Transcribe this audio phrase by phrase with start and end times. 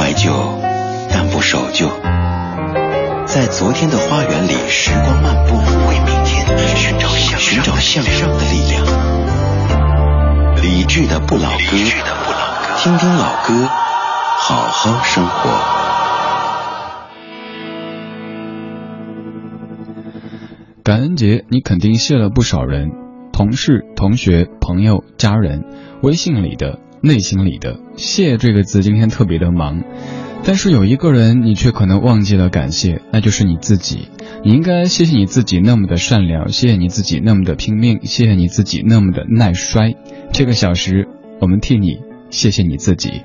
[0.00, 0.32] 怀旧，
[1.10, 1.86] 但不守旧。
[3.26, 5.56] 在昨天的花园里，时光漫步，
[5.90, 8.82] 为明天寻找寻找向上的力量。
[10.62, 11.76] 理智的不老歌，
[12.78, 13.68] 听听老歌，
[14.38, 15.50] 好好生活。
[20.82, 22.88] 感恩节，你肯定谢了不少人，
[23.34, 25.62] 同事、同学、朋友、家人，
[26.02, 26.78] 微信里的。
[27.02, 29.82] 内心里的“谢”这个字，今天特别的忙，
[30.44, 34.08] 但是有一个人你却可能忘记了感谢，那就是你自己。
[34.44, 39.94] 你应该谢谢你自己那么的善良，谢谢你自己那么的拼命，谢谢你自己那么的耐摔。
[40.32, 41.08] 这个小时，
[41.40, 43.22] 我们替你谢谢你自己。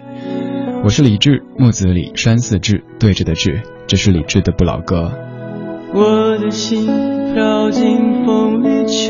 [0.84, 5.12] 我是李志，木子李，山寺志，对着的志，这是李志的不老歌。
[5.94, 6.86] 我的心
[7.34, 9.10] 飘进风里去。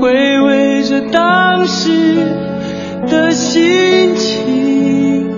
[0.00, 0.39] 回
[0.90, 2.16] 着当时
[3.06, 5.30] 的心情，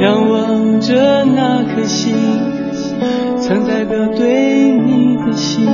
[0.00, 2.12] 仰望着那颗星，
[3.38, 5.64] 曾代表对你的心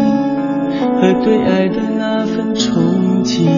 [1.00, 3.48] 和对爱的那份憧憬。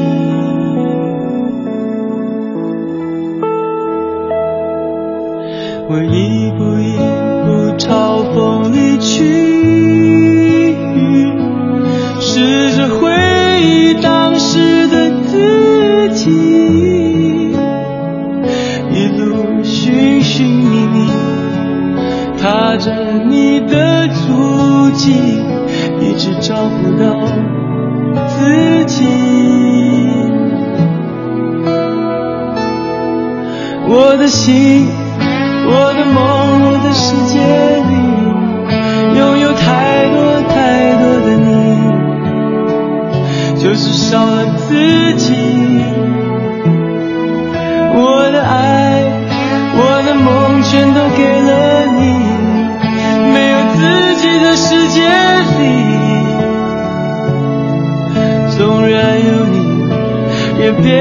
[5.89, 6.97] 我一步一
[7.45, 10.77] 步朝风里去，
[12.21, 13.11] 试着回
[13.61, 13.94] 忆。
[14.39, 16.31] 时的自己，
[18.93, 21.09] 一路寻寻觅觅，
[22.41, 22.93] 踏着
[23.29, 25.13] 你的足迹，
[26.01, 27.05] 一直找不到
[28.29, 29.05] 自己。
[33.87, 34.89] 我的心，
[35.67, 37.39] 我的梦，我的世界
[44.15, 45.35] 少了自己，
[47.97, 49.03] 我的爱，
[49.77, 51.51] 我的梦全都给了
[51.99, 52.01] 你，
[53.33, 55.01] 没有自己的世界
[55.59, 55.61] 里，
[58.57, 59.83] 纵然有你，
[60.61, 60.95] 也别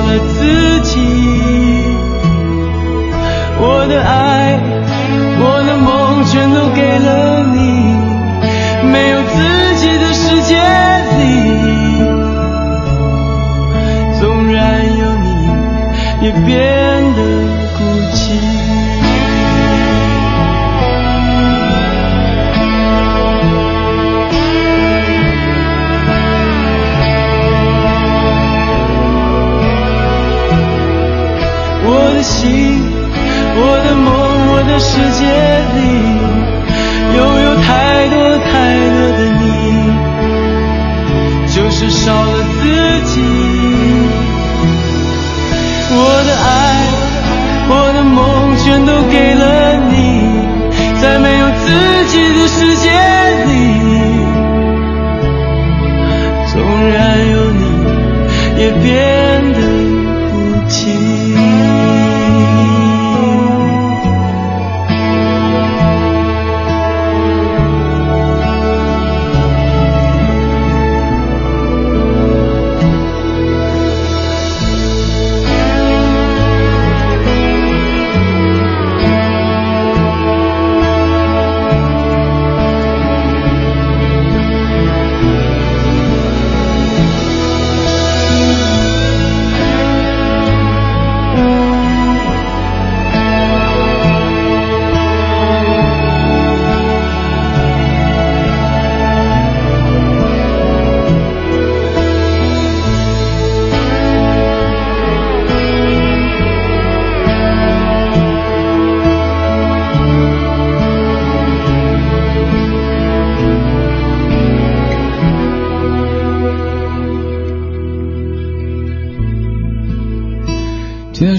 [0.00, 1.05] 了自己。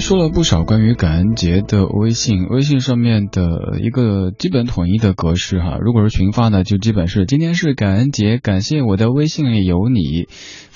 [0.08, 5.76] 说了不少关于感恩节的微信，微信上面的一个基本统一的格式哈。
[5.78, 10.26] 如果是群发呢，就基本是今天是感恩节，感谢我的微信里有你。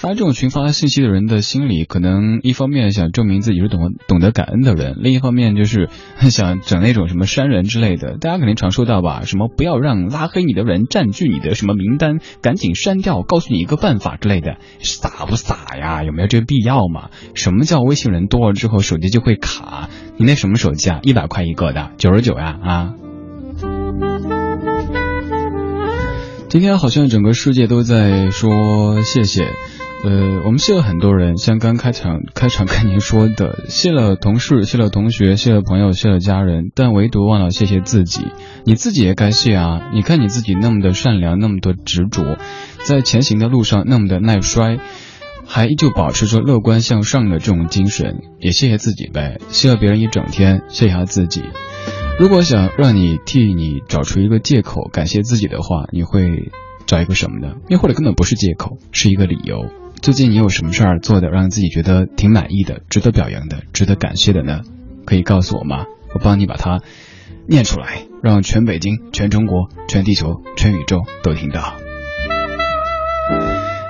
[0.02, 5.90] 发这种群发信息的人的心里，可能一方面想证明自己是懂懂得感恩的人，另一方面就是
[6.28, 8.16] 想整那种什么删人之类的。
[8.19, 9.22] 大家肯定常收到吧？
[9.25, 16.02] 什么不要让拉黑你的人占据你的什么名单，赶紧删掉，告诉你一个办法之类的，傻不傻呀？
[16.02, 17.10] 有没有这个必要嘛？
[17.34, 19.88] 什么叫微信人多了之后手机就会卡？
[20.16, 20.99] 你那什么手机啊？
[21.04, 22.94] 一百块一个的，九十九呀啊！
[26.49, 29.46] 今天好像整个世界都在说谢谢。
[30.04, 38.26] 呃，我们谢了很多人，像刚开场开场跟您说的，谢了同事，谢了同学，谢了朋友，谢了家人，但唯独忘了谢谢自己。
[38.64, 39.90] 你自己也该谢啊！
[39.94, 42.37] 你看你自己那么的善良，那么的执着，
[42.84, 44.78] 在前行的路上那么的耐摔，
[45.46, 49.38] 还依旧保持着乐观向上的这种精神，也谢谢自己呗。
[49.50, 51.44] 谢了别人一整天，谢下自己。
[52.19, 56.50] 如果想让你替你找出一个借口感谢自己的话，你会
[56.87, 57.54] 找一个什么呢？
[57.69, 59.70] 又或者根本不是借口，是一个理由。
[60.02, 64.62] 最近你有什么事儿做的让自己觉得挺满意的、值得表扬的、值得感谢的呢？
[65.06, 65.87] 可以告诉我吗？
[66.12, 66.81] 我帮你把它
[67.46, 71.75] 念出来，让全北京、全中国、全地球、全宇宙都听到。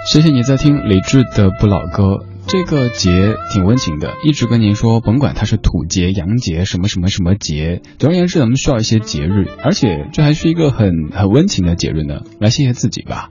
[0.06, 12.20] 谢谢你在听李志的不老歌，这个节挺温情的，一直跟您说，甭管它是土节、洋节、什么什么什么节，总而言之，咱们需要一些节日，而且这还是一个很很温情的节日呢。
[12.38, 13.31] 来谢谢自己吧。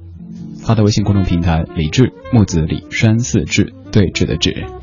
[0.62, 4.81] 发到微信公众平台李志木子李山寺志对峙的志。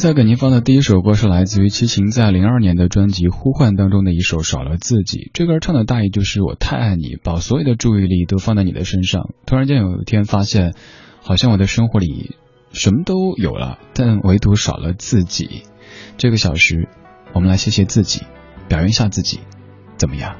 [0.00, 5.18] 才给您放的第一首歌是来自于齐秦在零二年的专辑《呼唤》当中的一首《少了自己》。
[5.34, 9.28] 这歌唱的大意就是我太爱你，把所有的注意力都放在你的身上。
[9.44, 10.72] 突然间有一天发现，
[11.20, 12.34] 好像我的生活里
[12.72, 15.64] 什么都有了，但唯独少了自己。
[16.16, 16.88] 这个小时，
[17.34, 18.22] 我们来谢谢自己，
[18.68, 19.40] 表扬一下自己，
[19.98, 20.34] 怎么样？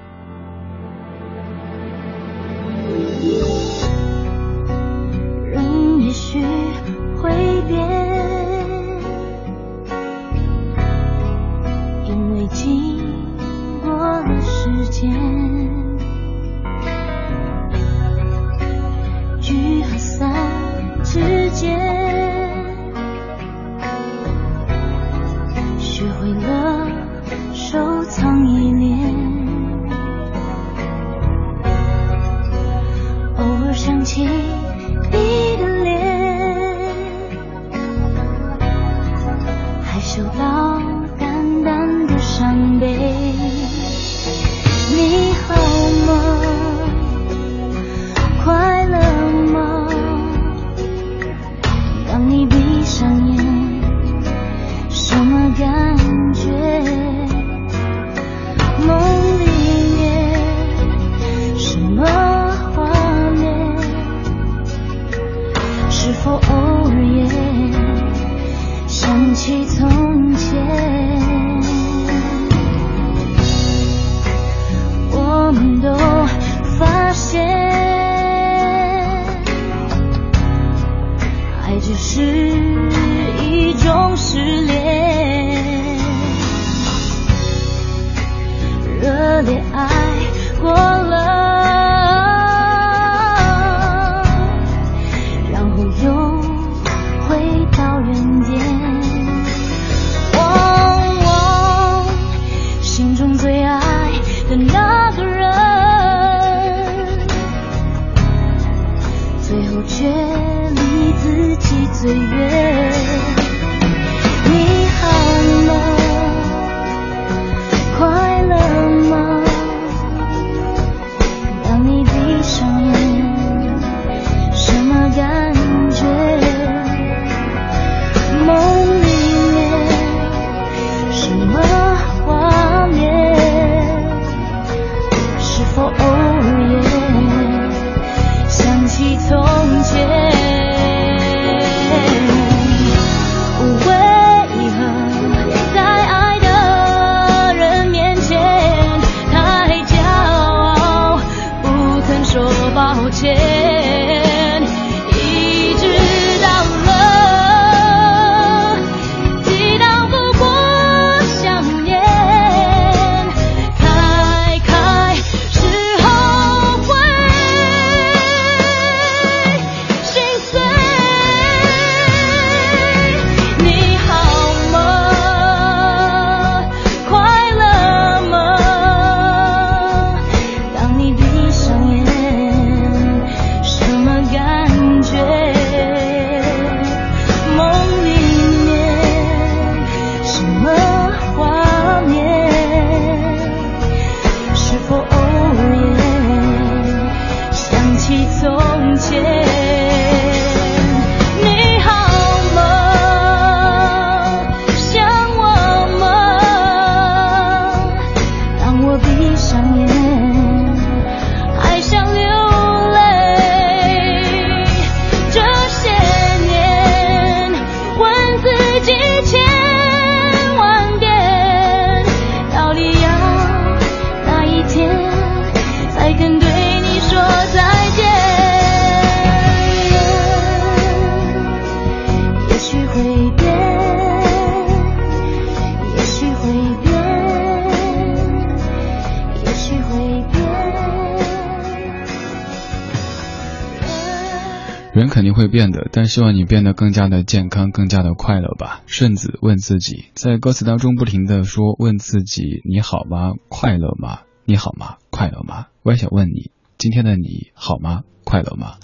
[245.41, 248.83] 会变的，但希望你变得更加的健康，更加的快乐吧。
[248.87, 253.33] 顺子问自己，在歌词当中不停的说：“问自己，你好吗？
[253.49, 254.21] 快乐吗？
[254.45, 254.97] 你好吗？
[255.11, 258.03] 快乐吗？”我也想问你，今天的你好吗？
[258.23, 258.75] 快乐吗？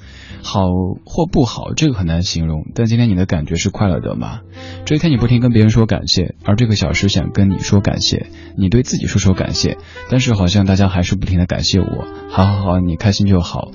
[0.43, 0.63] 好
[1.05, 2.63] 或不好，这个很难形容。
[2.75, 4.41] 但今天你的感觉是快乐的吗？
[4.87, 9.77] 这一天你不停跟别人说感谢，而这个小时想跟你说感谢，你对自己说说感谢。
[10.09, 12.07] 但是好像大家还是不停的感谢我。
[12.31, 13.73] 好好好，你开心就好。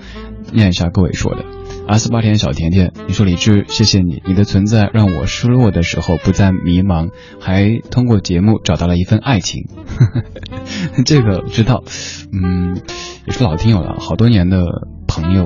[0.52, 1.61] 念一下各位说的。
[1.92, 9.66] 阿斯巴甜小甜甜，你说李志，谢谢你，你的存在让我失落的时候不再迷茫，还通过节目找到了一份爱情。
[11.06, 11.84] 这个知道，
[12.32, 12.78] 嗯，
[13.28, 14.64] 也是老听友了，好多年的
[15.06, 15.46] 朋友。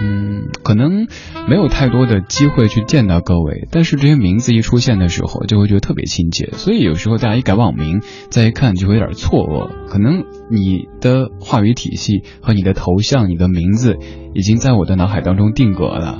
[0.00, 1.06] 嗯，可能
[1.48, 6.50] 没有太多的机会去见到各位，但是这些名字一出现的时候，就会觉得特别亲切。
[6.52, 9.70] 所以有时候大家一改网名，再一看就会有点错愕。
[9.88, 13.96] 可能你的话语体系和你的头像、你的名字，
[14.34, 16.18] 已经在我的脑海当中定格了。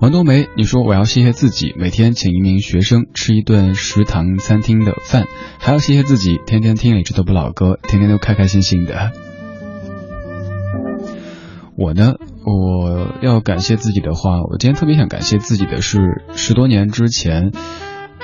[0.00, 5.26] 王冬梅，你说我要谢谢自己，每天请一名学生吃一顿食堂餐厅的饭，
[5.58, 9.12] 还要谢谢自己，天天听李志的不老歌，天天都开开心心的。
[11.78, 12.14] 我呢，
[12.44, 17.52] 我要感谢自己的话，我今天特别想感谢自己的是，十多年之前，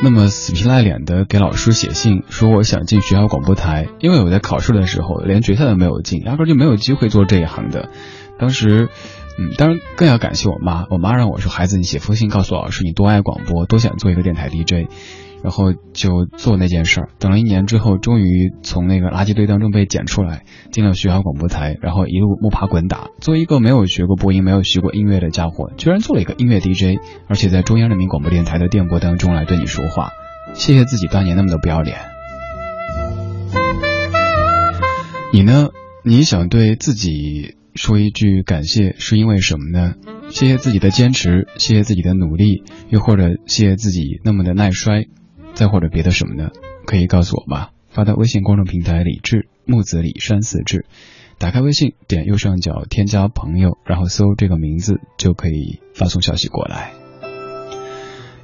[0.03, 7.91] 那么死皮赖脸的给老师写信，说我想进学校广播台，因为我在考试的时候连决赛都没有进，压根就没有机会做这一行的。
[8.39, 8.89] 当时，
[9.39, 14.89] 嗯，当然更要感谢我妈，我妈让我说，孩子，你写封信告诉老师，你多爱广播，多想做一个电台 DJ。
[15.43, 30.13] 然后就做那件事儿，等了一年之后，终于从那个垃圾堆当中被捡出来，进了学校广播台，然后一路摸爬滚打，作为一个没有学过播音、没有学过音乐的家伙，居然做了一个音乐 DJ，而且在中央人民广播电台的电波当中来对你说话，
[30.55, 31.99] 谢谢自己当年那么的不要脸。
[35.33, 35.69] 你呢？
[36.05, 39.95] 你想对自己说一句感谢，是因为什么呢？
[40.31, 45.07] 谢谢自己的坚持，谢谢自己的努力，又或者谢谢自己那么的耐摔。
[45.55, 46.51] 再或者别的什么呢？
[46.87, 47.71] 可以告诉我吗？
[47.89, 50.87] 发到微信公众平台李志木子李山四志，
[51.39, 56.93] 打开微信，点右上角添加朋友，然后搜这个名字就可以发送消息过来。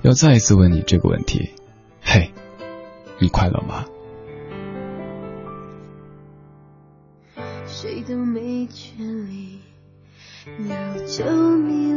[0.03, 1.51] 要再一次问你这个问题，
[2.03, 2.31] 嘿，
[3.19, 3.87] 你快乐吗？
[7.67, 9.61] 谁都没权利
[10.69, 11.25] 要求
[11.57, 11.88] 你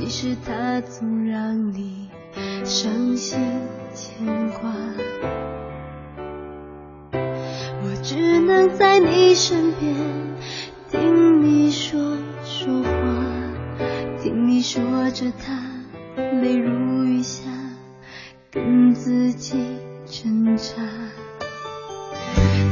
[0.00, 2.08] 即使他总让你
[2.64, 3.38] 伤心
[3.94, 4.72] 牵挂，
[7.12, 9.94] 我只能在你身边，
[10.90, 12.88] 听你说说话，
[14.22, 15.54] 听你说着他
[16.40, 17.42] 泪如雨下，
[18.50, 19.54] 跟自己
[20.06, 20.72] 挣扎。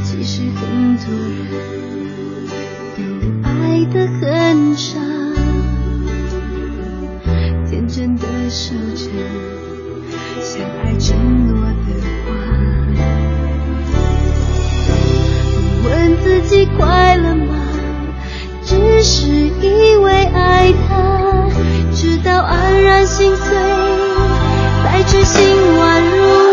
[0.02, 2.48] 其实很多人
[2.96, 3.02] 都
[3.46, 4.98] 爱得很傻。
[7.88, 9.08] 真的守着
[10.42, 11.74] 相爱承诺的
[12.26, 12.28] 话，
[15.84, 17.54] 问自己快乐吗？
[18.62, 21.48] 只是因为爱他，
[21.94, 23.56] 直到黯然心碎，
[24.84, 25.42] 才知心
[25.76, 26.47] 乱如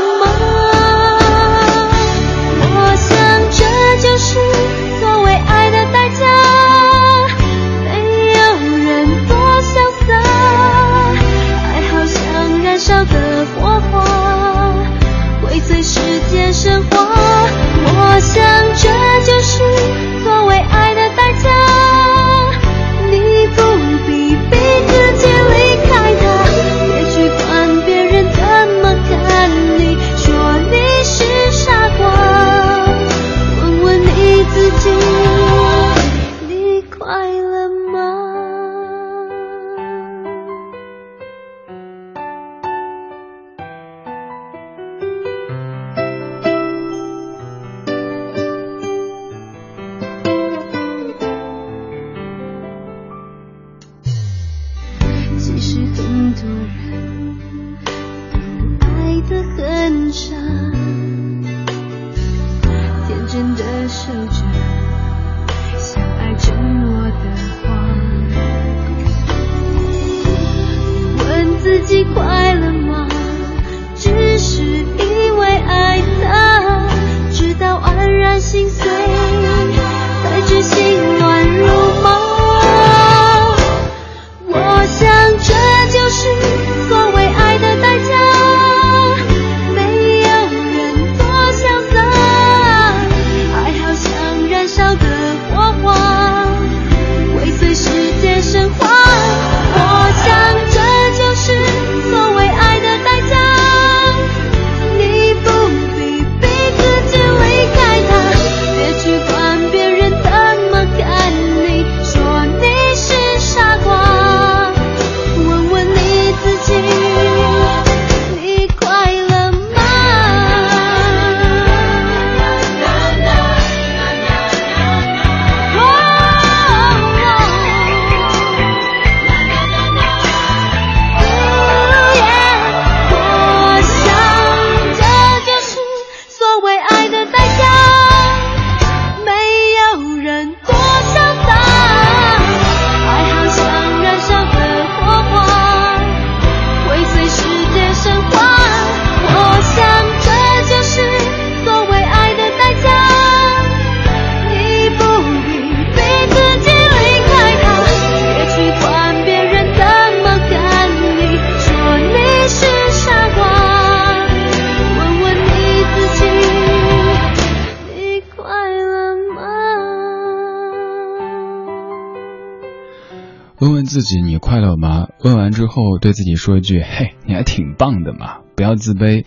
[176.05, 179.25] 对自己说一句：“嘿，你还挺棒的嘛！”不要自卑，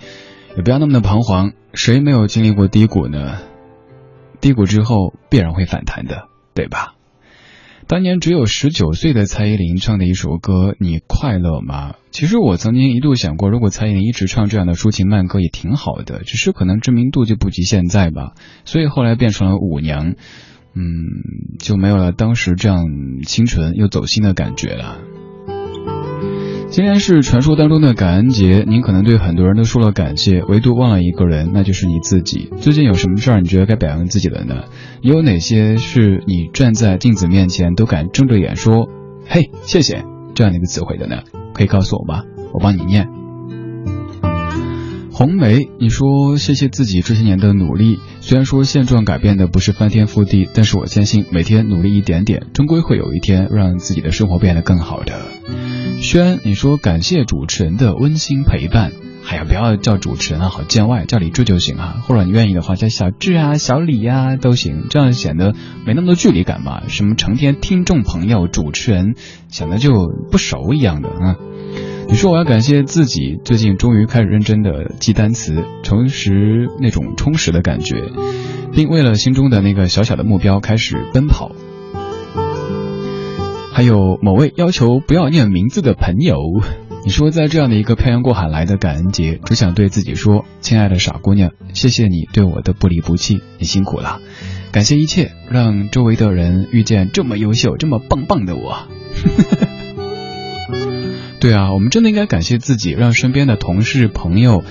[0.56, 1.50] 也不要那么的彷徨。
[1.74, 3.38] 谁没有经历过低谷呢？
[4.40, 6.94] 低谷之后必然会反弹的，对吧？
[7.88, 11.94] 当年只有十九岁的蔡依林唱的一首歌《你快乐吗》？
[12.12, 18.34] 其实我曾经一度想过，如果蔡依林一直唱这样的抒情慢歌也挺好的，只是可能知名度就不及现在吧。
[18.64, 20.14] 所以后来变成了舞娘。
[20.74, 20.84] 嗯，
[21.58, 22.84] 就没有了当时这样
[23.26, 25.00] 清纯又走心的感觉了。
[26.70, 32.50] 今天是传说当中的感恩节，您可能对很多人都说了感谢，唯独忘了一个人，那就是你自己。
[32.59, 34.64] 最近有什么事儿你觉得该表扬自己的呢？
[35.00, 38.88] 有哪些是你站在镜子面前都敢睁着眼说
[39.26, 40.04] “嘿，谢谢”
[40.37, 41.22] 这样的一个词汇的呢？
[41.54, 42.22] 可以告诉我吗？
[42.52, 43.09] 我帮你念。
[45.18, 47.98] 红梅，你说谢谢自己这些年的努力。
[48.20, 55.20] 虽然说现状改变的不是翻天覆地，但是我相信每天努力一点点，终归会有一天让自己的生活变得更好的。
[56.00, 58.92] 轩，你说感谢主持人的温馨陪伴。
[59.28, 61.96] 哎呀，不要叫主持人啊，好见外，叫李志就行啊。
[62.07, 65.52] 或者你愿意的话，叫小志啊、小李呀都行，这样显得
[65.85, 66.85] 没那么多距离感嘛。
[66.87, 69.16] 什么成天听众朋友、主持人，
[69.48, 69.90] 显得就
[70.31, 71.37] 不熟一样的啊。
[72.10, 77.96] 你说我要感谢自己，最近终于开始认真的记单词，重拾那种充实的感觉，
[78.72, 81.52] 并为了心中的那个小小的目标开始奔跑。
[83.74, 86.38] 还有某位要求不要念名字的朋友，
[87.04, 94.20] 你说在这样的一个漂洋过海来的感恩节，只想对自己说，亲爱的傻姑娘，谢谢你对我的不离不弃，你辛苦了，
[94.72, 98.88] 感谢一切让周围的人遇见这么优秀、这么棒棒的我。
[101.40, 104.64] 对啊，我们真的应该感谢自己，让身边的同事朋友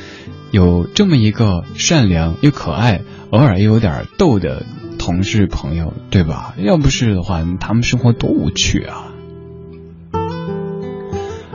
[0.51, 3.01] 有这么一个善良又可爱，
[3.31, 4.65] 偶尔又有点逗的
[4.99, 6.55] 同事朋友，对吧？
[6.57, 9.13] 要不是的话，他们生活多无趣啊！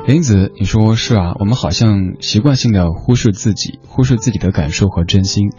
[0.07, 1.35] 林子，你说是啊？
[1.39, 5.51] 我们好像习惯性的忽视自己，忽视自己的感受和真心，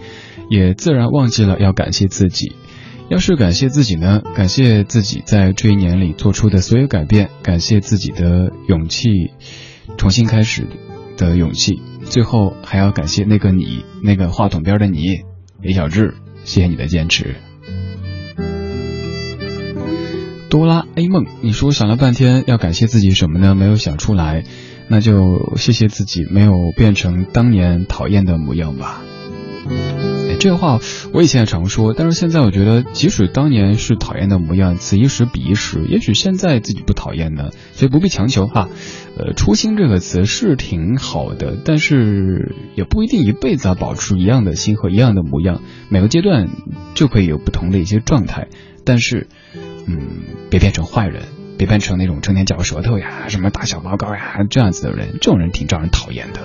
[0.49, 2.55] 也自然忘记了要感谢自己。
[3.13, 4.23] 要是感谢自己呢？
[4.33, 9.29] 感谢自己在这一年里做出的所有改变，感谢自己的勇气，
[9.97, 10.65] 重新开始
[11.15, 11.79] 的勇气。
[12.05, 15.21] 最后还要感谢那个你，那个话筒边的你，
[15.61, 17.35] 李小志，谢谢你的坚持。
[20.49, 23.53] 哆啦 A 梦，你说想了半天要感谢自己什么呢？
[23.53, 24.43] 没有想出来，
[24.87, 29.03] 那就谢谢自己没有变成当年讨厌的模样吧。
[30.43, 30.81] 这话
[31.13, 38.67] 我以前也常说，但是现在我觉得，即使当年是讨厌的模样，此一时彼一时，也许现在自己不讨厌呢，所以不必强求哈。
[39.17, 46.49] 呃，初心这个词是挺好的，但是也不一定一辈子要保持一样的心和一样的模样，每个阶段
[46.93, 48.49] 就可以有不同的一些状态，
[48.83, 49.27] 但是，
[49.87, 49.97] 嗯，
[50.49, 51.21] 别变成坏人，
[51.57, 56.41] 别变成那种成天嚼舌头呀、什么打小报告呀这样子的人，这种人挺招人讨厌的。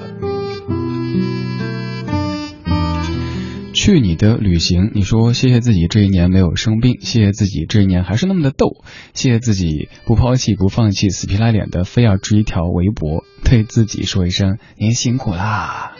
[3.73, 4.91] 去你的旅行！
[4.95, 8.83] 你说谢谢自己这一年没有生病，谢谢自己这一年还是那么的逗，
[9.15, 15.93] 谢谢自己不抛弃不放弃，死皮赖脸的非要织一条围脖，对自己说一声您辛苦啦。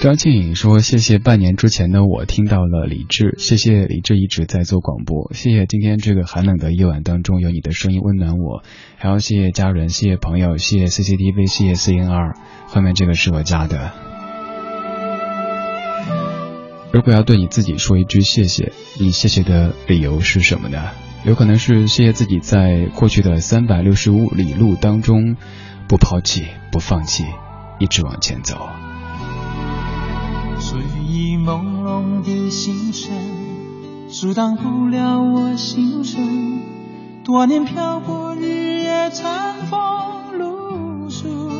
[0.00, 8.62] 张庆颖说谢谢半年之前的我听到了李志，谢谢李志一直在做广播，谢谢今天这个寒冷的夜晚当中有你的声音温暖我，
[8.96, 14.11] 还要谢谢家人，谢谢朋友，谢谢 CCTV，谢谢 CNR，后面这个是我家的。
[16.92, 20.90] 如果要对你自己说一句谢谢，你谢谢的理由是什么呢？
[21.24, 25.36] 有可能是谢谢自己在过去的三百六十五里路当中，
[25.88, 27.24] 不抛弃不放弃，
[27.78, 28.68] 一直往前走。
[30.60, 30.78] 睡
[31.08, 33.10] 意朦胧的星辰，
[34.10, 36.60] 阻挡不了我心声。
[37.24, 41.50] 多年漂泊，日夜餐风露宿，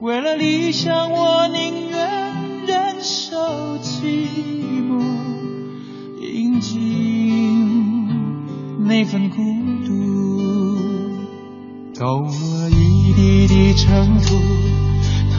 [0.00, 2.21] 为了理想，我宁愿。
[2.66, 3.36] 忍受
[3.78, 4.00] 寂
[4.86, 5.02] 寞，
[6.20, 8.08] 饮尽
[8.86, 9.42] 那份孤
[9.84, 9.90] 独，
[11.92, 14.36] 走了一地的尘土，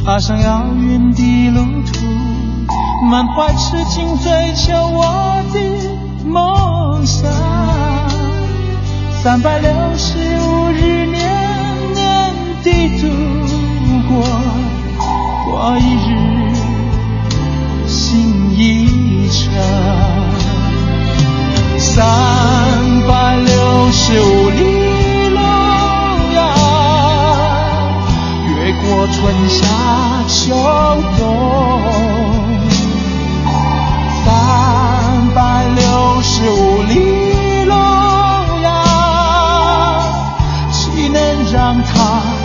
[0.06, 2.06] 踏上遥远的路途，
[3.10, 5.60] 满怀痴情追求我的
[6.28, 7.32] 梦想。
[9.24, 11.16] 三百六十五日年
[11.94, 12.34] 年
[12.64, 13.08] 地度
[14.10, 14.22] 过，
[15.50, 16.33] 过一日。
[18.66, 19.52] 一程。
[21.78, 22.02] 三
[23.06, 24.62] 百六十五里
[25.30, 25.40] 路
[26.34, 26.40] 呀，
[28.48, 29.68] 越过春夏
[30.30, 30.56] 秋
[31.20, 31.22] 冬。
[34.24, 34.26] 三
[35.36, 35.82] 百六
[36.22, 37.74] 十五里路
[38.62, 38.72] 呀，
[40.72, 41.20] 岂能
[41.52, 42.43] 让它？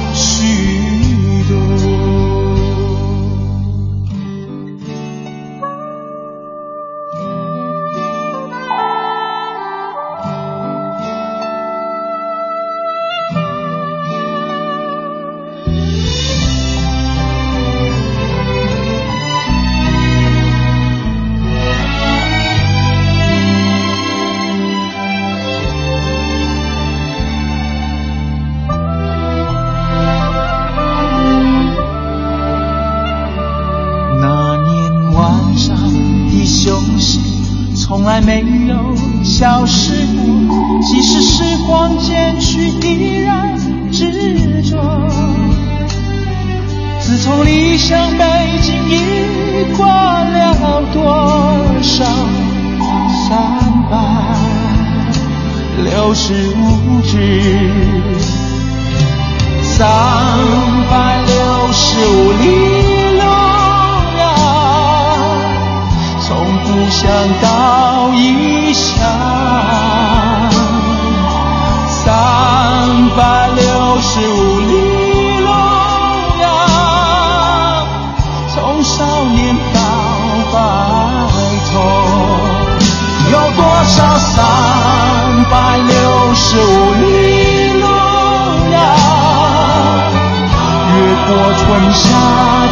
[91.55, 92.09] 春夏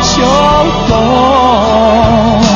[0.02, 0.22] 秋
[0.88, 2.55] 冬，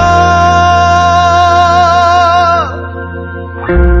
[3.77, 4.00] 喝。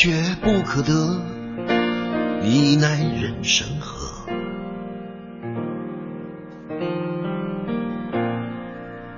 [0.00, 0.92] 却不可得，
[2.40, 4.30] 你奈人生何？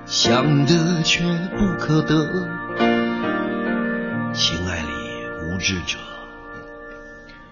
[0.07, 1.23] 想得却
[1.55, 2.15] 不可得，
[4.33, 4.87] 情爱里
[5.53, 5.99] 无智者。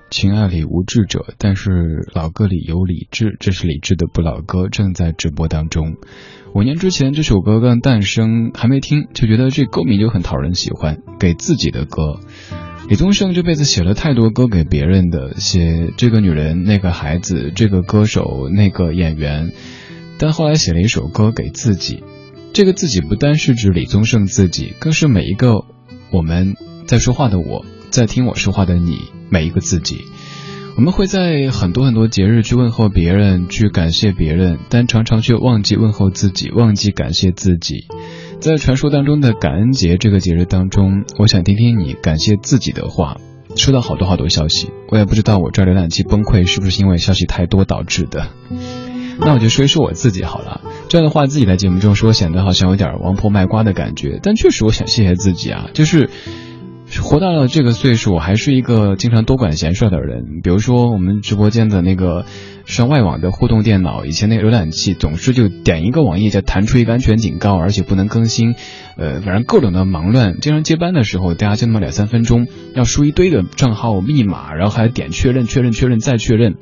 [0.09, 5.97] 情爱里无智者，但是老歌里有理智，这是李智的不老歌，正在直播当中。
[6.55, 12.19] 五年之前这首歌刚诞生，还没听就觉得这歌名就很讨人喜欢，给自己的歌。
[12.89, 19.51] 李宗盛这辈子写了太多歌给别人的，写这个女人、那个孩子、这个歌手、那个演员，
[20.17, 22.03] 但后来写了一首歌给自己。
[22.51, 25.65] 这个自己不单是指李宗盛自己，更是每一个
[26.11, 26.55] 我们
[26.87, 30.05] 在说话的我，在听我说话的你，每一个自己。
[30.75, 37.85] 我们会在很多很多节日去问候别人，去感谢别人，但常常却忘记问候自己，忘记感谢自己。
[38.39, 43.17] 在传说当中的感恩节这个节日当中，我想听听你感谢自己的话。
[43.57, 48.29] 收到好多好多消息，我也不知道我这浏览器崩溃是不是因为消息太多导致的。
[49.19, 50.61] 那我就说一说我自己好了。
[50.87, 54.19] 这样的话自己在节目中说，显得好像有点王婆卖瓜的感觉。
[54.23, 56.09] 但确实，我想谢谢自己啊，就是
[57.03, 60.41] 活到了这个岁数，我还是一个经常多管闲事的人。
[60.41, 62.25] 比如说，我们直播间的那个
[62.65, 68.55] 上外网的互动电脑，以前那个浏览器总是就点一个网页就弹出一个安全警告，而且不能更新。
[68.97, 70.39] 呃，反正各种的忙乱。
[70.39, 76.55] 经常接班的时候，大家就那么两三分钟，要输一堆的账号密码，然后还点确认、确认、确认再确认。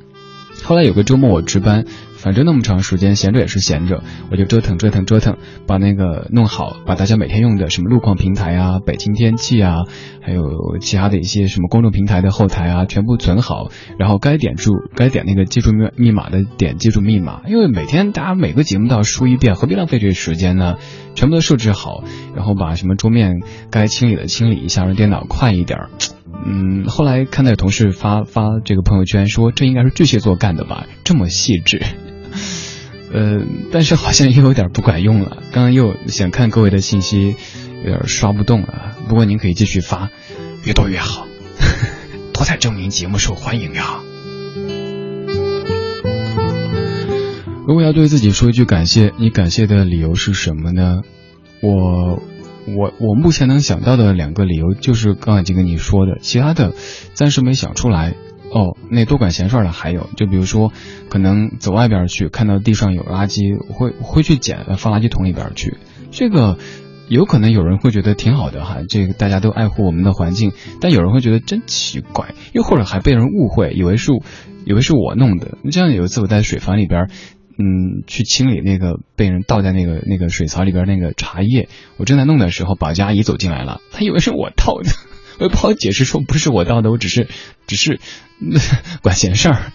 [0.62, 1.86] 后来有个周末我值班。
[2.18, 9.84] 反正那么长时间，闲着也是闲着，我就折腾折腾折腾，把那个弄好，把大家每天用的什么路况平台啊、北京天气啊，
[10.20, 20.76] 还有其他的一些什么公众平台的后台啊，全部存好，然后该点住该点那个记住密密码的点记住密码，因为每天大家每个节目都要输一遍，何必浪费这个时间呢？
[21.14, 22.04] 全部都设置好，
[22.36, 25.78] 然后把什么桌面该清理的清理一下，让电脑快一点。
[26.46, 31.82] 嗯，后来看到有同事发发这个朋友圈说，这应该是巨蟹座干的吧，这么细致。
[33.12, 33.40] 呃，
[33.72, 35.42] 但是好像又有点不管用了。
[35.52, 37.36] 刚刚又想看各位的信息，
[37.84, 38.96] 有点刷不动了。
[39.08, 40.10] 不过您可以继续发，
[40.64, 41.26] 越多越好，
[42.34, 44.00] 多在证明节目受欢迎呀。
[47.66, 51.02] 如果要对自己说一句感谢，你感谢的理由是什么呢？
[51.60, 52.22] 我
[52.66, 56.72] 我我目前能想到的两个理由就是刚才已经跟你说的，其他的
[57.14, 58.14] 暂时没想出来。
[58.50, 60.72] 哦，那多管闲事的还有，就比如说，
[61.10, 65.76] 可能走外边去，看到地上有垃圾，会会去捡，放垃圾桶里边去。
[66.10, 66.56] 这个
[67.08, 74.12] 有可能有人会觉得挺好的哈，这个大家都爱护我们的环境，但有人会觉得真奇怪，又或者还被人误会，以为是
[74.64, 75.58] 以为是我弄的。
[75.70, 77.10] 这样有一次我在水房里边，
[77.58, 84.90] 嗯，去清理那个被人倒在那个那个水槽里边那个茶叶，我正在弄的时候，保洁阿姨走进来了，她以为是我倒的。
[85.38, 87.28] 我不好解释，说不是我倒的，我只是，
[87.66, 88.00] 只是
[89.02, 89.72] 管闲事儿。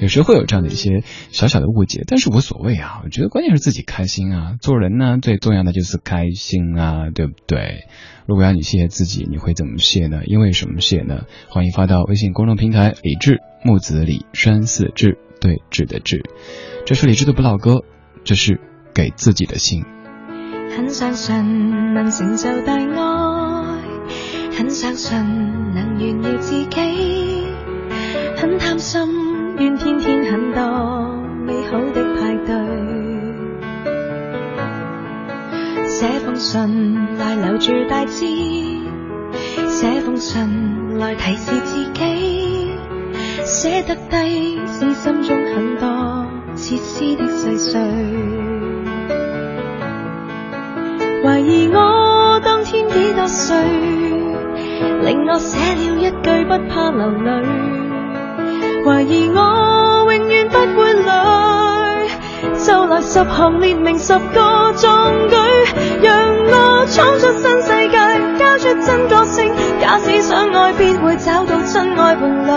[0.00, 3.00] 有时候会有这样的一些小小的误解，但是无所谓啊。
[3.04, 4.56] 我觉得关键是自己开心啊。
[4.60, 7.84] 做人呢，最重要的就是开心啊，对不对？
[8.26, 10.22] 如果要你谢谢自己，你会怎么谢呢？
[10.24, 11.26] 因为什么谢呢？
[11.48, 16.22] 欢迎发到微信公众平台李志木子李山寺志对志的志，
[16.86, 17.82] 这是李志的不老歌，
[18.24, 18.60] 这是
[18.94, 19.84] 给自己的信。
[20.76, 23.53] 很相信能承受大爱。
[24.56, 25.18] 很相信
[25.74, 27.46] 能炫耀自己，
[28.36, 29.00] 很贪心，
[29.58, 30.62] 愿天天很多
[31.44, 32.54] 美好的派对。
[35.86, 38.26] 写封信来留住大志，
[39.68, 42.70] 写封信来提示自己，
[43.44, 47.80] 写得低是心中很多切丝的细碎。
[51.24, 52.13] 怀疑我
[55.02, 57.30] 令我写了一句不怕流泪，
[58.84, 61.10] 怀疑我永远不会累，
[62.62, 65.36] 就来十行列明十个壮举，
[66.02, 67.96] 让我闯出新世界，
[68.38, 69.50] 交出真个性。
[69.80, 72.48] 假使相爱，必会找到真爱伴侣。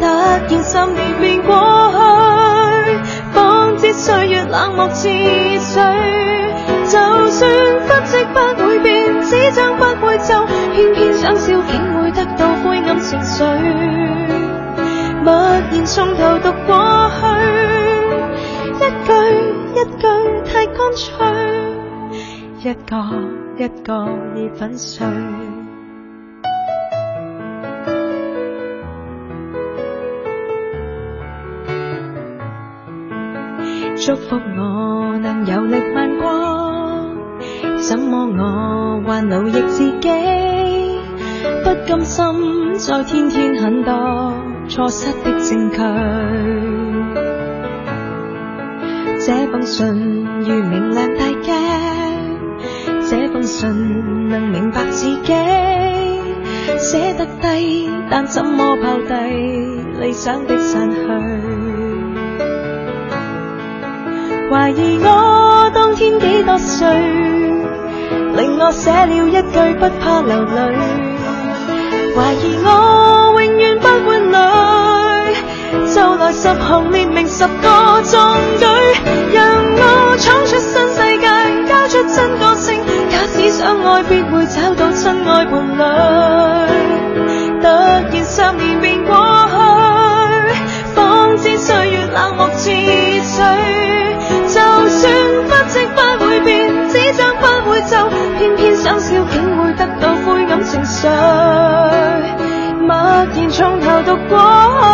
[0.00, 1.50] 突然十年便过
[2.84, 2.92] 去，
[3.32, 5.82] 方知岁月冷漠似水。
[6.84, 6.98] 就
[7.30, 7.50] 算
[7.86, 8.31] 不息不会变，纸
[10.22, 13.44] 张不会皱，偏偏想笑，竟会得到灰暗情绪。
[15.24, 17.22] 默然从头读过去，
[18.78, 19.10] 一句
[19.74, 20.02] 一句
[20.44, 21.06] 太干脆，
[22.60, 22.90] 一个
[23.56, 25.06] 一个已粉碎。
[34.04, 36.51] 祝福我能游历万国。
[37.82, 40.08] 怎么我还奴役自己？
[41.64, 44.34] 不甘心再天天很多
[44.68, 45.76] 错失的证据。
[49.26, 51.52] 这封信如明亮大镜，
[53.10, 55.34] 这封信能明白自己。
[56.78, 59.14] 写得低，但怎么抛低
[60.00, 60.98] 理想的散去？
[64.50, 66.86] 怀疑我当天几多岁，
[68.36, 70.56] 令我写了一句不怕流泪。
[72.14, 72.68] 怀疑我
[73.42, 74.36] 永远不会累，
[75.94, 78.64] 就来十行列明十个壮举，
[79.32, 79.42] 让
[79.74, 81.26] 我闯出新世界，
[81.66, 82.80] 交出真个性。
[83.10, 85.80] 假使相爱，必会找到真爱伴侣。
[87.62, 89.10] 突然十年便过
[89.48, 89.54] 去，
[90.94, 92.70] 方知岁月冷漠似
[102.86, 102.94] 默
[103.34, 104.91] 然从头读过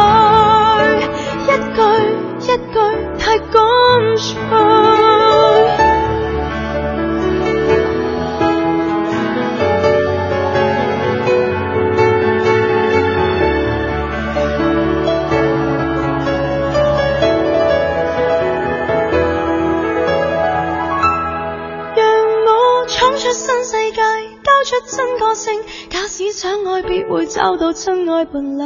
[28.18, 28.62] 爱伴侣。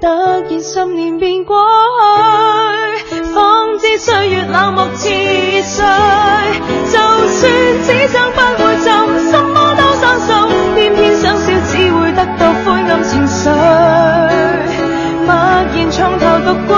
[0.00, 1.56] 突然十年便过
[3.08, 5.82] 去，方知岁月冷漠似水。
[6.92, 7.50] 就算
[7.82, 8.90] 只想不会皱，
[9.30, 10.28] 什么都相信，
[10.74, 13.48] 偏偏想笑，只会得到灰暗情绪。
[15.24, 15.32] 默
[15.72, 16.76] 然从头读过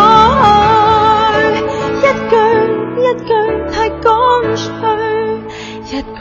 [1.35, 1.67] 去，
[1.99, 2.33] 一句
[3.03, 3.31] 一句
[3.73, 4.07] 太干
[4.55, 4.63] 脆，
[5.91, 6.21] 一个。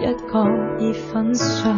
[0.00, 0.46] 一个
[0.78, 1.68] 已粉碎。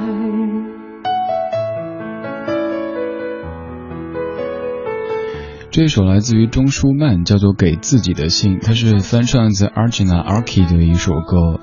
[5.81, 11.61] 这首来自于钟舒曼，叫做《给自己的信》，它是翻唱自 Arjuna Arki 的一首歌。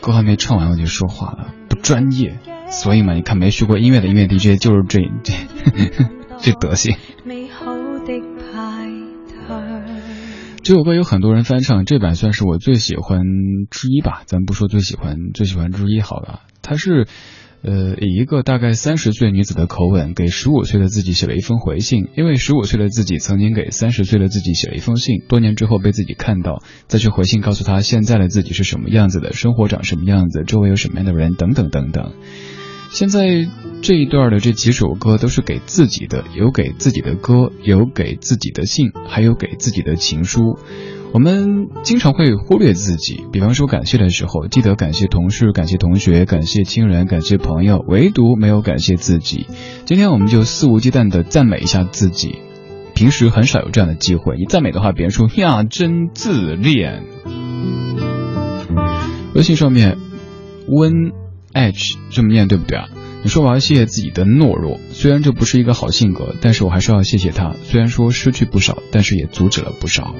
[0.00, 2.38] 歌还没唱完我就说话了，不专业。
[2.68, 5.34] 所以嘛，你看没学过音乐的音乐 DJ 就是这这
[6.38, 6.94] 这德行。
[10.62, 13.22] 这首歌有很多人翻唱，这版算是我最喜欢
[13.72, 14.22] 之一吧。
[14.26, 16.42] 咱不说最喜欢，最喜欢之一好了。
[16.62, 17.08] 它是，
[17.62, 22.06] 呃，以一个大概三十岁女子的口吻，给十五岁的自己写了一封回信。
[22.16, 32.12] 因为十五岁的自己曾经给三十岁的自己写了一封信，多年之后被自己看到，再去回信告诉他现在的自己是什么样子的，生活长什么样子，周围有什么样的人，等等等等。
[32.90, 33.46] 现在
[33.82, 40.58] 这一段的这几首歌都是给自己的，有给自己的歌，有给自己的信，还有给自己的情书。
[41.12, 49.46] 我们经常会忽略自己，比方说感谢的时候，记得感谢同事、感谢同学、感谢亲人、感谢朋友，唯独没有感谢自己。
[49.84, 52.36] 今天我们就肆无忌惮的赞美一下自己，
[52.94, 54.36] 平时很少有这样的机会。
[54.36, 57.02] 你赞美的话，别人说呀，真自恋。
[59.34, 59.98] 微信上面
[60.68, 61.12] 温。
[61.50, 62.88] H 这么念对不对啊？
[63.24, 67.56] 你说我要谢谢自己的懦弱，虽然这不是一个好性格，但是我还是要谢谢他。
[67.64, 70.14] 虽然说失去不少，但是也阻止了不少。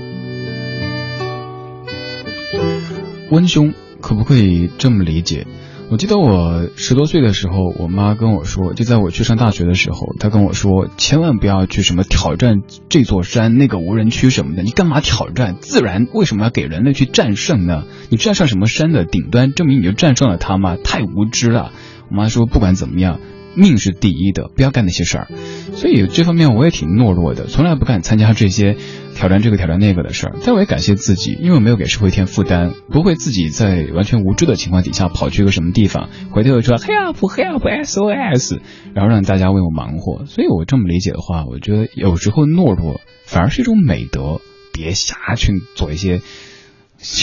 [3.30, 5.46] 温兄，可不可以这么理解？
[5.90, 14.62] 我记得我十多岁的时候，我妈跟我说，就在我去上大学的时候，她跟我说，千万不要去什么挑战这座山、那个无人区什么的。
[14.62, 16.06] 你干嘛挑战自然？
[16.12, 17.84] 为什么要给人类去战胜呢？
[18.10, 20.76] 你站上什么山的顶端，证明你就战胜了它吗？
[20.82, 21.72] 太无知了！
[22.10, 23.18] 我妈说，不管怎么样。
[23.58, 25.28] 命是第一的，不要干那些事儿。
[25.74, 28.76] 所以这方面我也挺懦弱的，从来不敢参加这些
[29.14, 30.36] 挑战这个挑战那个的事儿。
[30.44, 38.60] 但我也感谢自己，因为我没有给社会添负担，不会自己在完全无知的情况底下跑去一个什么地方，回头又说 help help sos，
[38.94, 40.24] 然后让大家为我忙活。
[40.26, 44.40] 所以我这么理解的话，我觉得有时候懦弱反而是一种美德，
[44.72, 46.20] 别瞎去做一些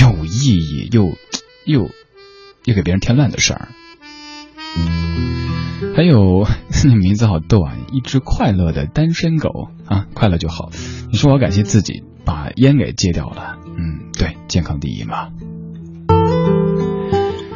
[0.02, 1.14] 有意义又
[1.66, 1.90] 又
[2.66, 3.68] 又给别人添乱的事儿。
[5.96, 6.48] 还有，
[6.86, 7.76] 你名字好逗啊！
[7.92, 10.70] 一只快乐的单身狗啊，快乐就好。
[11.12, 15.30] 你说我感谢自己把烟给戒掉了，嗯，对，健康第一嘛。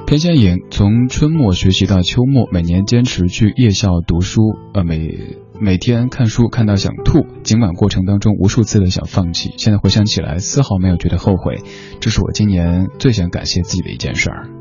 [0.05, 4.41] 偏向眼从春末学习到秋末，每年坚持去夜校读书，
[4.73, 11.61] 呃，每每天看书看到想吐，尽管过程当中无数次的想放弃，现在回想起来丝毫没有觉得后悔，
[11.99, 14.58] 这是我今年最想感谢自己的一件事儿。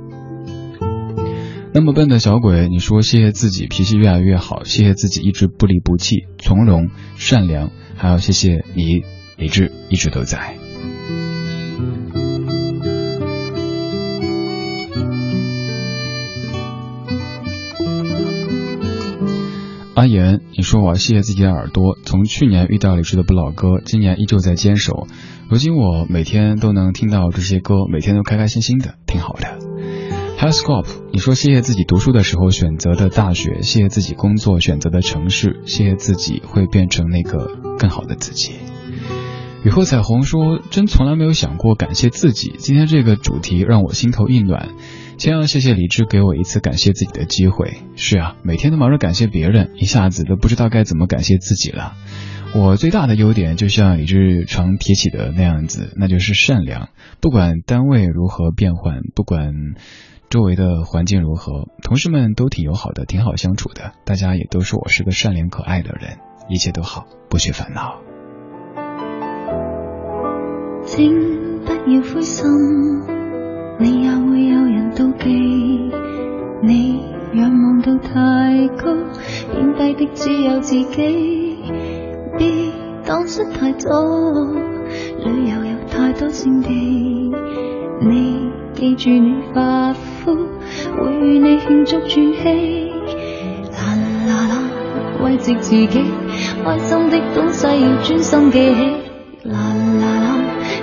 [1.78, 9.04] 那么笨的小鬼，你说谢谢自己脾气越来越好，谢谢自己一直不离不弃、从容、善良，还要谢谢你
[9.36, 10.56] 理智一直都在。
[19.94, 25.06] 阿言，你说我要谢谢自己的耳朵，从去年遇到李志的不老歌，今年依旧在坚守。
[25.48, 29.77] 如今我每天都能听到这些歌，每天都开开心心的，挺好的。
[30.38, 38.52] Pascope 你说谢谢自己读书的时候选择的大学，谢谢自己工作选择的城市，谢谢自己会变成那个更好的自己。
[39.64, 44.76] 雨后彩虹说，真从来没有想过感谢自己，今天这个主题让我心头一暖。
[45.18, 47.78] 先要谢谢李智给我一次感谢自己的机会。
[47.96, 51.94] 是啊，每天都忙着感谢别人，一下子都不知道该怎么感谢自己了。
[52.54, 56.88] 我最大的优点，就像李智常提起的那样子，那就是善良。
[57.20, 59.52] 不管单位如何变换，不管
[60.28, 63.92] 周围的环境如何，同事们都挺友好的，挺好相处的。
[64.04, 66.18] 大家也都说我是个善良可爱的人，
[66.48, 68.00] 一切都好，不需烦恼。
[70.84, 71.14] 请
[71.64, 72.44] 不要灰心。
[73.80, 75.28] 你也会有人妒忌，
[76.66, 78.92] 你仰望到太高，
[79.52, 81.56] 贬低的只有自己。
[82.38, 82.46] 别
[83.04, 84.46] 当失太多，
[85.24, 87.32] 旅游有太多胜地。
[88.00, 90.36] 你记住你发肤，
[90.96, 92.92] 会与你庆祝转机。
[93.72, 93.96] 啦
[94.28, 94.52] 啦啦，
[95.24, 96.04] 慰藉自己，
[96.64, 98.80] 开心的东西要专心记起。
[99.42, 99.58] 啦
[100.00, 100.26] 啦啦，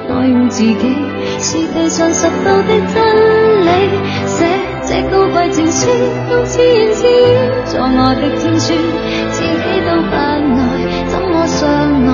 [0.10, 0.96] 爱护自己。
[1.40, 2.96] 是地上拾到的真
[3.62, 3.68] 理，
[4.26, 4.46] 写
[4.84, 5.90] 这高贵情书，
[6.32, 7.14] 用自言自语
[7.66, 8.74] 作我的天书，
[9.32, 9.48] 自己
[9.86, 10.35] 都不
[11.48, 12.10] 相爱？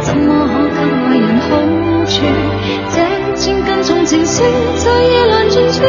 [0.00, 1.46] 怎么可给爱人好
[2.06, 2.14] 处？
[2.90, 2.96] 这
[3.34, 4.42] 千斤重情书
[4.76, 5.82] 在夜阑尽处，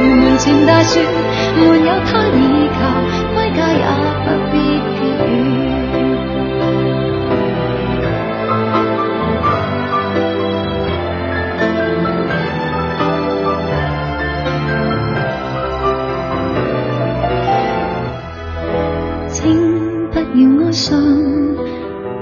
[0.00, 1.00] 如门前大树，
[1.56, 2.80] 没有他倚靠，
[3.34, 3.84] 归家也
[4.24, 4.54] 不必
[4.94, 5.22] 疲倦。
[19.28, 19.38] 请
[20.10, 20.82] 不要哀伤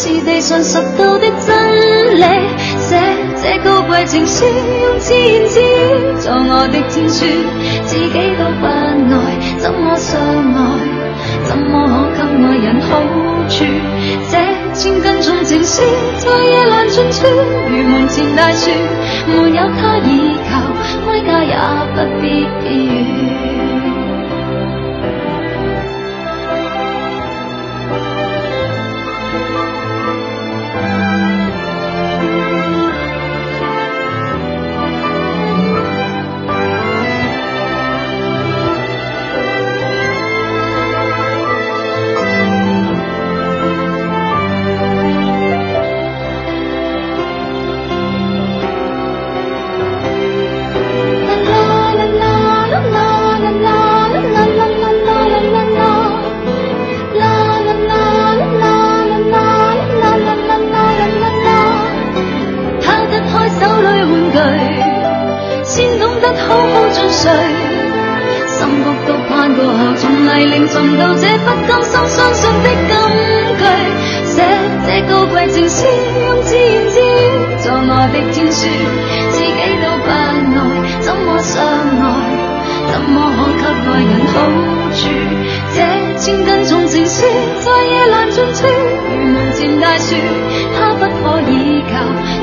[0.00, 2.24] 是地上拾到的真理。
[2.78, 2.98] 写
[3.42, 5.60] 这高贵情书，用千字
[6.20, 7.26] 作我的天书，
[7.84, 10.58] 自己都不爱，怎么相爱？
[11.44, 12.88] 怎么可给爱人好
[13.46, 13.64] 处？
[14.30, 14.38] 这
[14.72, 15.82] 千斤重情书，
[16.16, 17.26] 在夜阑尽处，
[17.68, 18.70] 如门前大树，
[19.28, 20.64] 没有他倚靠，
[21.04, 21.54] 归家也
[21.94, 23.69] 不必疲倦。
[70.44, 72.92] 令寻到这不甘心相信的金
[73.58, 73.62] 句
[74.26, 74.36] 写
[74.86, 75.84] 这高贵情书
[76.20, 77.02] 用自言字语
[77.62, 78.60] 作我的天书
[79.30, 79.48] 自己
[79.82, 80.12] 都不爱
[81.00, 82.04] 怎么相爱
[82.90, 83.12] 怎么
[83.60, 84.34] 可给爱人好
[84.92, 85.00] 处？
[85.72, 85.78] 这
[86.18, 87.24] 千斤重情书
[87.60, 90.16] 在夜阑尽处如门前大树
[90.76, 91.92] 他不可以求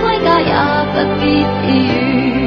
[0.02, 0.52] 归家也
[0.94, 2.47] 不必避雨。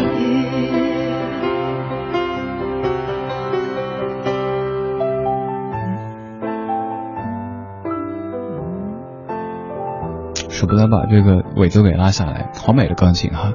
[10.61, 13.51] 舍不得把这个尾奏给拉下来，好美的钢琴哈！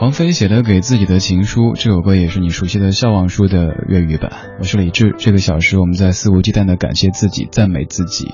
[0.00, 4.32] 王菲写的给自己的情书，这首歌也是你熟悉的《笑忘书》的粤语版。
[4.58, 8.32] 我是李志，这个小时我们在肆无忌惮的感谢自己，赞美自己。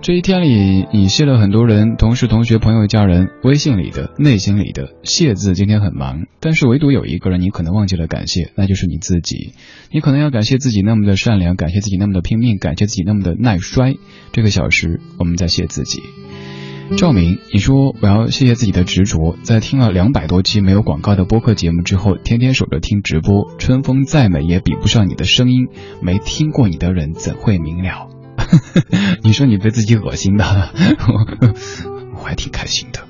[0.00, 5.52] 这一天里，你谢了很多人，同事、同学、朋友、家人，微信里的、内心里的谢字。
[5.52, 9.52] 今天很忙，但是唯独有一个人，你可能忘记了感谢，那就是你自己。
[9.90, 13.92] 你可能要感谢自己那么的善良，感谢自己那么的拼命，感谢自己那么的耐摔。
[14.32, 16.00] 这个小时，我们在谢自己。
[16.94, 23.50] 赵明，你说我要谢谢自己的执着，在听了两百多期没有广告的播客节目之后，天天守着听直播。
[23.58, 25.68] 春风再美也比不上你的声音，
[26.00, 28.08] 没听过你的人怎会明了？
[29.22, 30.44] 你说你被自己恶心的，
[32.16, 33.05] 我还挺开心的。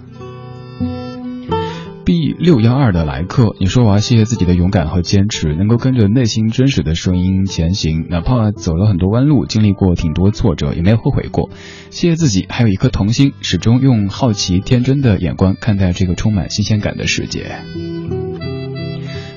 [2.06, 11.50] B 六幺二的来客，你说我要谢谢自己的勇敢和坚持，能够跟着内心真实的声音前行，哪怕走了很多弯路，经历过挺多挫折，也没有后悔过。
[11.90, 17.56] 谢谢自己，还有一颗童心，始终用好奇天真的眼光看待这个充满新鲜感的世界。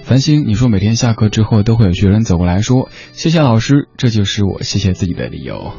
[0.04, 5.74] 繁星，你说每天下课之后都会有学生走过来说谢谢老师，这就是我谢谢自己的理由。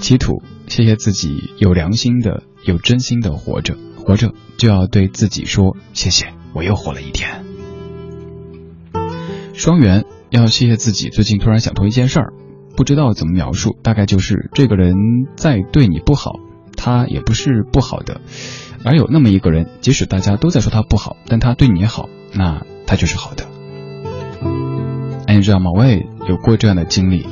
[0.00, 3.76] 祈土，谢谢自己有良心的、有真心的活着。
[4.08, 7.44] 活着就要对自己说谢谢，我又活了一天。
[9.52, 12.32] 双元要谢谢自己，最近突然想通一件事儿，
[12.74, 14.94] 不知道怎么描述，大概就是这个人
[15.36, 16.36] 再对你不好，
[16.74, 18.22] 他也不是不好的，
[18.82, 23.44] 而有那么一个人，即使大家都在说他不好，但他对你好，那他就是好的。
[25.26, 25.70] 哎，你知道吗？
[25.76, 27.26] 我也有过这样的经历，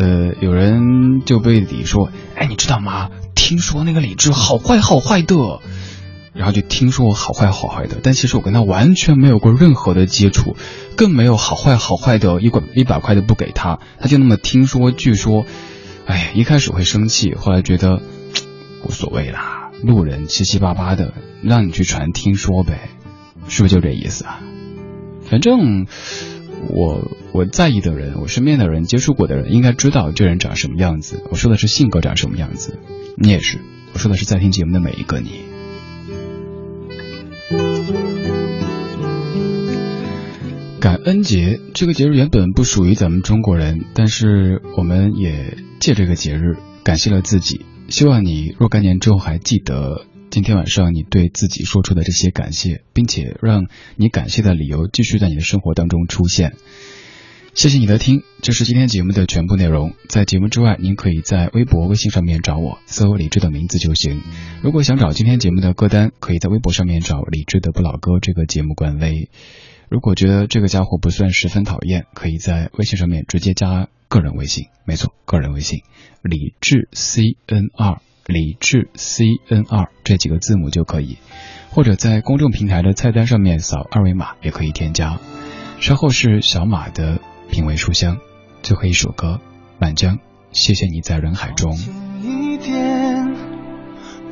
[0.00, 3.10] 呃，有人就被你说，哎，你知道吗？
[3.36, 5.36] 听说那个李志好坏好坏的。
[6.32, 10.56] 然后就听说我好坏好坏的，但其实我跟他完全没有过任何的接触，
[10.96, 15.44] 更没有好坏好坏的一块一百块都不给他，他就那么听说据说，
[16.06, 18.00] 哎，一开始会生气，后来觉得
[18.86, 21.12] 无所谓啦，路人七七八八的，
[21.42, 22.90] 让你去传听说呗，
[23.48, 24.40] 是不是就这意思啊？
[25.28, 25.86] 反正
[26.68, 31.24] 我我在意的人，我身边的人接触过的人，应该知道这人长什么样子。
[31.30, 32.78] 我说的是性格长什么样子，
[33.16, 33.58] 你也是，
[33.94, 35.49] 我说的是在听节目的每一个你。
[40.80, 47.66] 感恩节这个节日原本不属于咱们中国人，但是我们也借这个节日感谢了自己。
[47.90, 53.66] 希望你若干年之后还记得今天晚上你对自己说出的这些感谢，并且让
[53.96, 56.54] 你感谢的理由继续在你的生活当中出现。
[57.52, 59.92] 谢谢你的听，这是今天节目的全部内容。
[60.08, 64.22] 在节目之外，您可以在微博、微信上面找我，搜李志的名字就行。
[64.62, 69.28] 如果想找今天节目的歌单，可以在微博上面找李志的不老歌这个节目官微。
[69.90, 75.80] 如果觉得这个家伙不算十分讨厌，可以在微信上面直接加个人微信，没错，个人微信
[76.22, 81.18] 李智 C N 二，李智 C N 二这几个字母就可以，
[81.70, 85.18] 或者在公众平台的菜单上面扫二维码也可以添加。
[85.80, 87.20] 稍后是小马的
[87.50, 88.18] 品味书香，
[88.62, 89.40] 最后一首歌
[89.80, 90.20] 满江，
[90.52, 91.76] 谢谢你在人海中。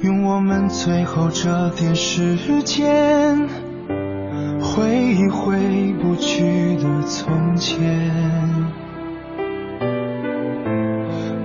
[0.04, 3.67] 用我们最后这点时间。
[4.60, 7.78] 回忆回不去的从前，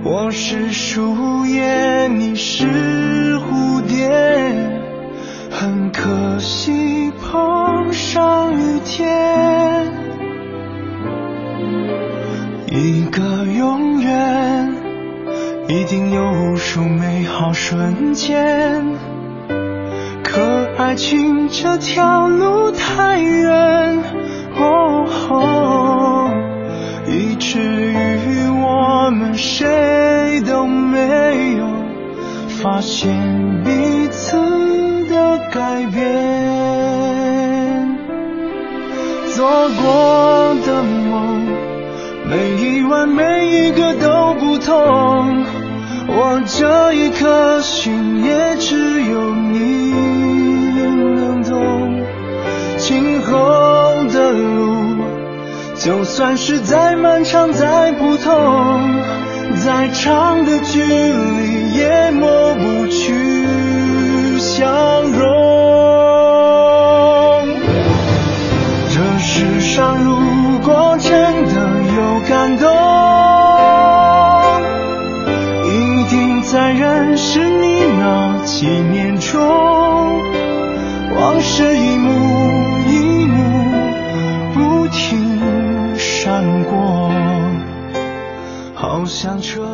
[0.04, 2.66] 我是树叶，你是
[3.36, 4.10] 蝴蝶，
[5.50, 9.86] 很可惜碰上雨天，
[12.66, 14.74] 一个永远，
[15.68, 19.13] 一定有无数美好瞬间。
[20.94, 23.98] 爱情这条路太远，
[24.56, 26.30] 哦，
[27.08, 31.66] 以至于我们谁都没有
[32.62, 33.10] 发现
[33.64, 34.36] 彼此
[35.08, 36.04] 的改变。
[39.34, 41.44] 做过的梦，
[42.30, 45.44] 每一晚每一个都不同。
[46.06, 48.93] 我这一颗心也只
[55.84, 59.02] 就算是再漫长再不同，
[59.62, 64.64] 再长的距离也抹不去相
[65.02, 65.28] 融。
[68.88, 71.12] 这世上如果真
[71.52, 71.60] 的
[71.94, 72.66] 有感动。
[75.66, 79.73] 一定在认识你那几年中，
[89.24, 89.73] 上，车。